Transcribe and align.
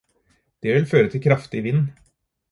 Det 0.63 0.71
vil 0.75 0.85
føre 0.89 1.09
til 1.09 1.23
kraftig 1.25 1.63
vind. 1.63 1.85